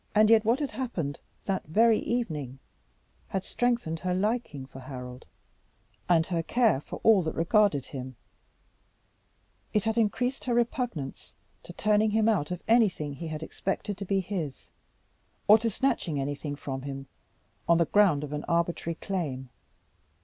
Yet 0.15 0.43
what 0.43 0.59
had 0.59 0.71
happened 0.71 1.19
that 1.45 1.63
very 1.65 1.99
evening 1.99 2.57
had 3.27 3.43
strengthened 3.43 3.99
her 3.99 4.15
liking 4.15 4.65
for 4.65 4.79
Harold, 4.79 5.27
and 6.09 6.25
her 6.25 6.41
care 6.41 6.81
for 6.81 6.95
all 7.03 7.21
that 7.21 7.35
regarded 7.35 7.85
him: 7.85 8.15
it 9.73 9.83
had 9.83 9.99
increased 9.99 10.45
her 10.45 10.55
repugnance 10.55 11.33
to 11.61 11.71
turning 11.73 12.09
him 12.09 12.27
out 12.27 12.49
of 12.49 12.63
anything 12.67 13.13
he 13.13 13.27
had 13.27 13.43
expected 13.43 13.95
to 13.99 14.05
be 14.05 14.21
his, 14.21 14.71
or 15.47 15.59
to 15.59 15.69
snatching 15.69 16.19
anything 16.19 16.55
from 16.55 16.81
him 16.81 17.05
on 17.69 17.77
the 17.77 17.85
ground 17.85 18.23
of 18.23 18.33
an 18.33 18.43
arbitrary 18.45 18.95
claim. 18.95 19.51